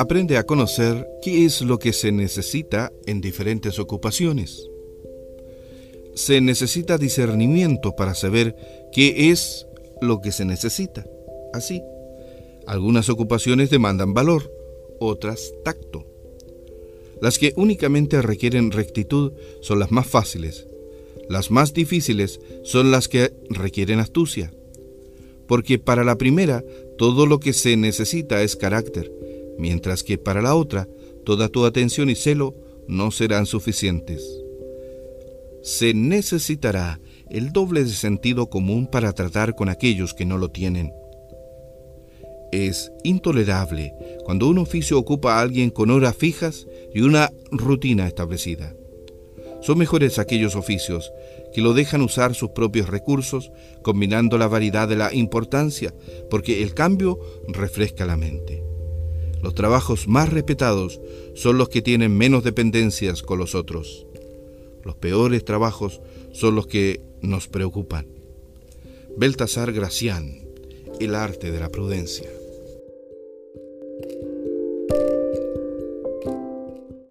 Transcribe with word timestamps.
aprende 0.00 0.38
a 0.38 0.44
conocer 0.44 1.06
qué 1.20 1.44
es 1.44 1.60
lo 1.60 1.78
que 1.78 1.92
se 1.92 2.10
necesita 2.10 2.90
en 3.04 3.20
diferentes 3.20 3.78
ocupaciones. 3.78 4.66
Se 6.14 6.40
necesita 6.40 6.96
discernimiento 6.96 7.94
para 7.94 8.14
saber 8.14 8.56
qué 8.92 9.30
es 9.30 9.66
lo 10.00 10.22
que 10.22 10.32
se 10.32 10.46
necesita. 10.46 11.04
Así, 11.52 11.82
algunas 12.66 13.10
ocupaciones 13.10 13.68
demandan 13.68 14.14
valor, 14.14 14.50
otras 15.00 15.52
tacto. 15.64 16.06
Las 17.20 17.38
que 17.38 17.52
únicamente 17.56 18.22
requieren 18.22 18.70
rectitud 18.70 19.34
son 19.60 19.80
las 19.80 19.90
más 19.90 20.06
fáciles. 20.06 20.66
Las 21.28 21.50
más 21.50 21.74
difíciles 21.74 22.40
son 22.62 22.90
las 22.90 23.06
que 23.06 23.34
requieren 23.50 24.00
astucia. 24.00 24.50
Porque 25.46 25.78
para 25.78 26.04
la 26.04 26.16
primera 26.16 26.64
todo 26.96 27.26
lo 27.26 27.38
que 27.38 27.52
se 27.52 27.76
necesita 27.76 28.42
es 28.42 28.56
carácter, 28.56 29.12
mientras 29.60 30.02
que 30.02 30.18
para 30.18 30.42
la 30.42 30.54
otra 30.54 30.88
toda 31.24 31.48
tu 31.48 31.64
atención 31.64 32.10
y 32.10 32.16
celo 32.16 32.54
no 32.88 33.10
serán 33.10 33.46
suficientes. 33.46 34.24
Se 35.62 35.92
necesitará 35.94 37.00
el 37.28 37.52
doble 37.52 37.84
de 37.84 37.90
sentido 37.90 38.48
común 38.48 38.86
para 38.86 39.12
tratar 39.12 39.54
con 39.54 39.68
aquellos 39.68 40.14
que 40.14 40.24
no 40.24 40.38
lo 40.38 40.50
tienen. 40.50 40.92
Es 42.50 42.90
intolerable 43.04 43.94
cuando 44.24 44.48
un 44.48 44.58
oficio 44.58 44.98
ocupa 44.98 45.34
a 45.34 45.40
alguien 45.40 45.70
con 45.70 45.90
horas 45.90 46.16
fijas 46.16 46.66
y 46.92 47.02
una 47.02 47.30
rutina 47.52 48.08
establecida. 48.08 48.74
Son 49.60 49.78
mejores 49.78 50.18
aquellos 50.18 50.56
oficios 50.56 51.12
que 51.52 51.60
lo 51.60 51.74
dejan 51.74 52.00
usar 52.00 52.34
sus 52.34 52.50
propios 52.50 52.88
recursos, 52.88 53.52
combinando 53.82 54.38
la 54.38 54.48
variedad 54.48 54.88
de 54.88 54.96
la 54.96 55.12
importancia, 55.12 55.94
porque 56.30 56.62
el 56.62 56.74
cambio 56.74 57.18
refresca 57.48 58.06
la 58.06 58.16
mente. 58.16 58.69
Los 59.42 59.54
trabajos 59.54 60.06
más 60.06 60.30
respetados 60.30 61.00
son 61.34 61.58
los 61.58 61.68
que 61.68 61.82
tienen 61.82 62.16
menos 62.16 62.44
dependencias 62.44 63.22
con 63.22 63.38
los 63.38 63.54
otros. 63.54 64.06
Los 64.84 64.96
peores 64.96 65.44
trabajos 65.44 66.00
son 66.32 66.54
los 66.54 66.66
que 66.66 67.00
nos 67.22 67.48
preocupan. 67.48 68.06
Beltasar 69.16 69.72
Gracián, 69.72 70.46
El 71.00 71.14
arte 71.14 71.50
de 71.50 71.60
la 71.60 71.68
prudencia. 71.70 72.28